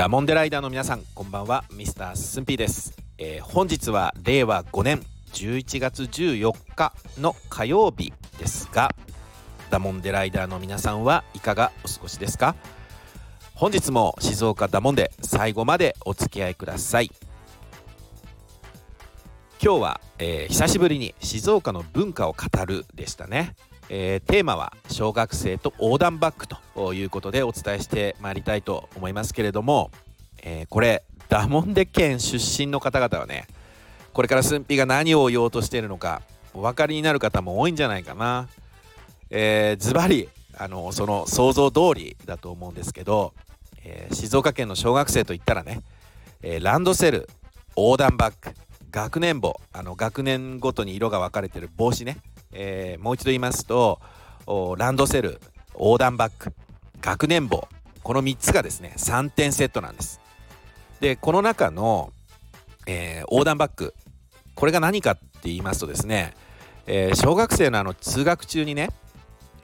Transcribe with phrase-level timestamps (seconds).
[0.00, 5.02] ダモンデライダーの皆さんこんばんはミスタースンピーです、えー本日は令和5年
[5.34, 8.94] 11月14日の火曜日ですが
[9.68, 12.56] ダモンデライダーの皆さんはいかがお過ごしですか？
[13.54, 17.10] 本日も静岡ダモンで最後までお付き合いください。
[19.62, 23.54] 今日は、えー久しぶりに静岡の文化を語るでしたね、
[23.92, 29.90] えーテーマは小学生と横断バッグということでお伝えしてまいりたいと思いますけれども、
[30.42, 33.46] えーこれダモンデ県出身の方々はね
[34.12, 36.22] これから駿府が何を言おうとしているのか
[36.54, 38.48] お分かりになる方も多いんじゃないかな。
[39.28, 43.34] えーズバリあのその想像通りだと思うんですけど、
[43.84, 45.82] えー静岡県の小学生といったらね、
[46.42, 47.28] えーランドセル
[47.76, 48.54] 横断バッグ
[48.92, 52.18] 学年簿あの学年ごとに色が分かれてる帽子ね、
[52.52, 54.00] えーもう一度言いますと
[54.78, 55.40] ランドセル
[55.74, 56.52] 横断バッグ
[57.00, 57.68] 学年簿
[58.02, 60.20] この3つがですね3点セットなんです
[61.00, 62.12] でこの中の、
[62.86, 63.94] えー横断バッグ
[64.54, 66.34] これが何かって言いますとですね、
[66.86, 68.90] えー小学生のあの通学中にね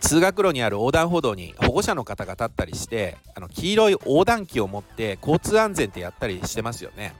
[0.00, 7.14] 通学路にある横断歩道に保護者の方が立ったりしてあの黄色い横断機を持って交通安全ってやったりしてますよね。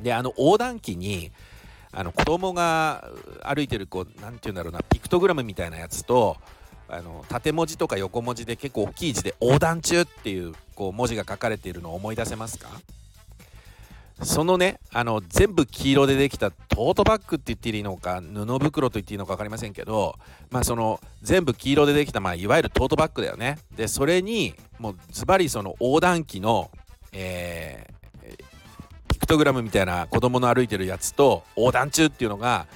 [0.00, 1.30] であの横断機に
[1.94, 3.10] あの子供が
[3.42, 6.38] 歩いてるこうなんていうんだろうなピクトグラムみたいなやつと
[6.88, 12.68] あの縦文字とか横文字で結構大きい字で「横断中」っていうこう文字が書かれているのを思い出せますか？
[14.22, 20.16] そのねあの全部黄色でできたトートバッグって言っていいのか布袋と言っていいのか分かりませんけど
[20.50, 23.58] まあその全部黄色でできた、まあ、いわゆるトートバッグだよね。
[23.74, 26.70] でそれにもうズバリその横断機の、
[27.12, 28.01] えー
[29.32, 32.66] トグラムみたいな子供の歩いてるやつと横断中っていうのが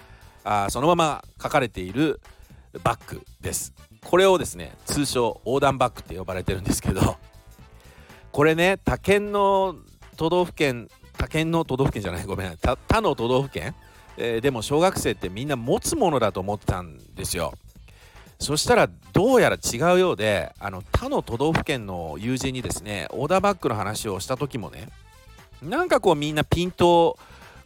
[0.43, 2.19] あそのまま書かれている
[2.83, 3.75] バッグです。
[4.03, 7.19] これをですね通称横断バッグって呼ばれてるんですけど
[8.33, 9.77] これね他県の
[10.17, 10.89] 都道府県
[11.19, 13.75] 他県の都道府県じゃないごめん他他の都道府県、
[14.17, 17.53] えーでも小学生ってみんな持つものだと思ってたんですよ。
[18.39, 24.89] そしたらどうやら違うようであの他の都道府県の友人にですねオーダーバッグの話をした時もね
[25.63, 27.19] なんかこうみんなピンと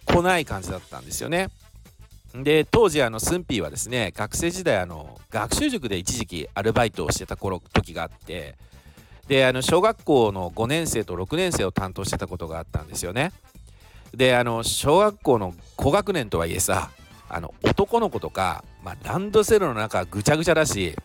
[0.05, 1.49] こない感じだったんですよね。
[2.35, 8.55] で当時あのスンピーはですね学生時代あの学習塾で一時期アルバイトをしてた頃時があって
[9.27, 13.33] であの小学校の5年生と6年生を担当してたことがあったんですよね。
[14.15, 16.91] であの小学校の高学年とはいえさ
[17.29, 20.97] あの男の子とか、まあ、ランドセルの中ぐちゃぐちゃだし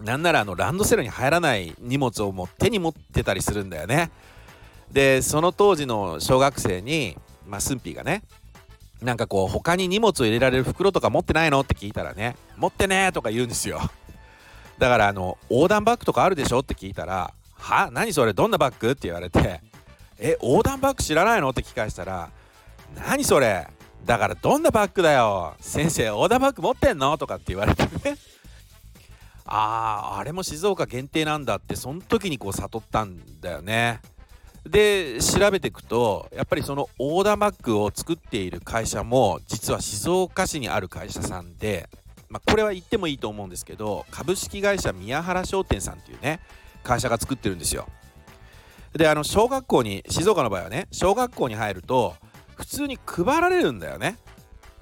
[0.00, 4.10] なんならあのランドセルに入らない荷物をもう手に持ってたりするんだよね。
[4.92, 7.16] でその当時の小学生に
[7.46, 8.22] まあスンピーがね
[9.00, 13.80] なんかこう他に荷物を入れられる袋とか持ってないのって聞いたらね持ってねーとか言うんですよ。
[14.78, 17.90] だからあの横断バッグとかあるでしょって聞いたらは？
[17.92, 18.32] 何それ？
[18.32, 18.90] どんなバッグ？
[18.90, 19.60] って言われて
[20.18, 21.50] え横断バッグ知らないの？
[21.50, 22.30] って聞き返したら
[22.94, 23.66] 何それ？
[24.04, 25.54] だからどんなバッグだよ？
[25.60, 27.16] 先生横断バッグ持ってんの？
[27.18, 28.16] とかって言われてね。
[29.44, 34.00] あーあれも静岡限定なんだってその時にこう悟ったんだよね。
[34.68, 41.88] で調べていくとやっぱりその横断バッグを作っている会社も実は静岡市にある会社さんで、
[42.28, 46.40] まあ、これは言ってもいいと思うんですけど株式会社宮原商店さんっていうね
[46.84, 47.86] 会社が作ってるんですよ。
[48.92, 52.14] であの小学校に静岡の場合はね小学校に入ると
[52.56, 54.18] 普通に配られるんだよね。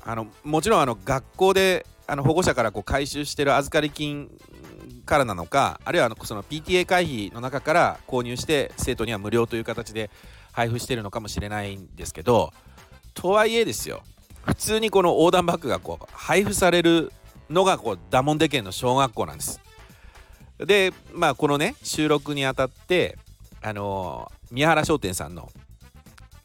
[0.05, 4.29] あのもちろんあの学校であの保護者からこう回収してる預かり金
[5.11, 10.09] からなのかあるいはあのその PTA 会費の中から購入して生徒には無料という形で
[10.53, 12.53] 配布してるのかもしれないんですけど
[13.13, 14.03] とはいえですよ
[14.47, 17.13] 普通にこの横断バッグがこう配布される
[17.51, 19.61] のがこうダモンデ県の小学校なんです。
[20.59, 23.19] でまあこのね収録にあたって
[23.61, 25.49] あのー宮原商店さんの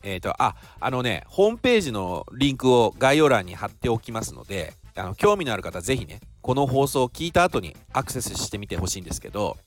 [0.04, 9.58] えっ、とああのねホームページのリンクを概要欄に貼っておきますのであの興味のある方ぜひねこの放送を聞いた後にアクセスしてみてほしいんですけど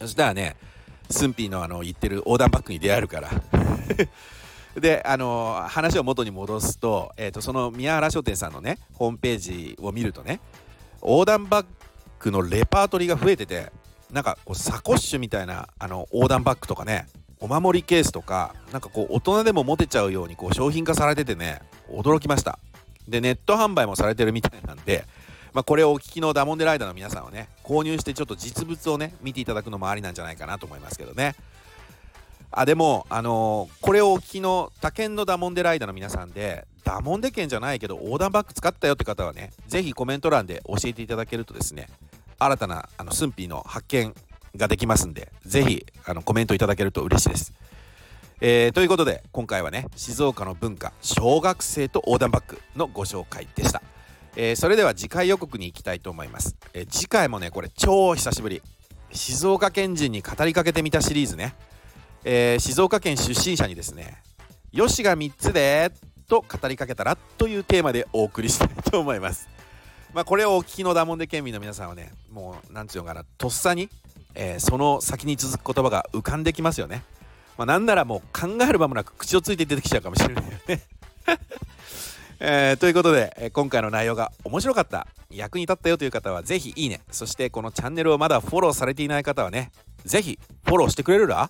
[0.00, 0.56] そしたらね
[1.08, 3.30] スンピーのあの言ってる横断バッグに出会えるから。
[4.80, 10.40] であの話を元に戻すと,、えー、とその宮原書店さんのねホームページを見るとね
[11.02, 11.66] 横断バッ
[12.18, 13.70] グのレパートリーが増えてて
[14.10, 17.06] なんかこうサコッシュみたいなあの横断バッグとかね
[17.38, 22.58] お守りケースとかなんかこう大人でも持てちゃうようにこう商品化されててね驚きました。
[23.08, 25.04] でネット販売もされてるみたいなんで、
[25.52, 31.34] まあ、これをお聞きのダモンデライダーの皆さんはね購入してちょっと実物をね見ていただくのもありなんじゃないかなと思いますけどね。
[32.50, 41.88] あでもあのーこれをお聞きの他県のダモンデライダーの皆さんでダモンデ県じゃないけど横断バッグ使ったよって方はねぜひコメント欄で教えていただけるとですね
[42.38, 44.14] 新たなあのスンピーの発見
[44.56, 47.54] ができますんでぜひあのコメントいただけると嬉しいです。
[48.44, 53.80] えー、ということで今回はね静岡の文化小学生と横断バッグのご紹介でした、
[54.36, 58.62] えー、それでは次回予告に行きたいと思います、えー、次回もねこれ超久しぶり。
[59.12, 61.54] 静岡県人に語りかけてみたシリーズね、
[62.24, 64.22] えー、静岡県出身者にですね
[64.72, 65.92] 「よしが3つで」
[66.28, 69.48] と語りかけたらというテーマでお送りしたいと思います。
[70.14, 73.90] まあこれをお聞きのダモンデ県民の皆さんはねもう何て言うのかなとっさに、
[74.34, 77.02] え、その先に続く言葉が浮かんできますよね。
[77.58, 80.82] まあ、なんならもう考える間もなく口をついて出てきちゃうかもしれないよね。
[82.44, 85.06] えー、ということで、今回の内容が面白かった。
[85.30, 87.00] 役に立ったよという方は是非いいね。
[87.12, 89.70] そしてこのチャンネルをまだフォローされていない方はね
[90.04, 91.48] 是非フォローしてくれるら、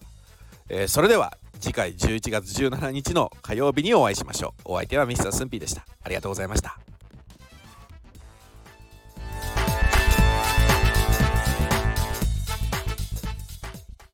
[0.68, 4.72] えー、それでは次回11月17日の火曜日にお会いしましょう。
[4.72, 5.32] お相手は Mr.
[5.32, 5.86] スンピーでした。
[6.02, 6.78] ありがとうございました。